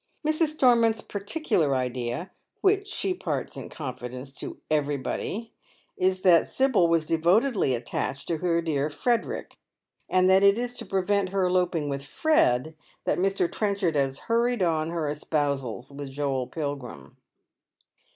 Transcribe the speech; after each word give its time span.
Mrs. 0.27 0.55
Stonnont's 0.57 1.01
particular 1.01 1.75
idea— 1.75 2.31
which 2.61 2.87
she 2.87 3.11
imparts 3.11 3.55
in 3.55 3.69
confidence 3.69 4.31
to 4.39 4.59
everybody— 4.71 5.53
is 5.95 6.21
that 6.21 6.47
Sibyl 6.47 6.87
was 6.87 7.05
devotedly 7.05 7.75
attached 7.75 8.27
to 8.27 8.37
her 8.37 8.63
dear 8.63 8.85
A 8.85 8.85
Wedding 8.85 8.85
Eve. 8.95 9.03
283 9.03 9.03
Frederick, 9.29 9.57
and 10.09 10.27
that 10.27 10.41
it 10.43 10.57
is 10.57 10.75
to 10.77 10.87
prevent 10.87 11.29
her 11.29 11.43
elopinf;: 11.47 11.87
with 11.91 12.03
Fred 12.03 12.75
that 13.05 13.19
Mr. 13.19 13.45
Trenchard 13.51 13.95
has 13.95 14.19
hurried 14.25 14.63
on 14.63 14.89
her 14.89 15.07
espousals 15.07 15.91
with 15.91 16.09
Joel 16.09 16.47
Pilgrim. 16.47 17.17